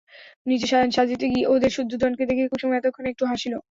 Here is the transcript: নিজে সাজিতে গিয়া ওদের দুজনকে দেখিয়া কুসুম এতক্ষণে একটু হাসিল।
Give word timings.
নিজে 0.47 0.65
সাজিতে 0.91 1.25
গিয়া 1.31 1.47
ওদের 1.53 1.71
দুজনকে 1.91 2.23
দেখিয়া 2.29 2.51
কুসুম 2.51 2.71
এতক্ষণে 2.73 3.07
একটু 3.11 3.23
হাসিল। 3.31 3.53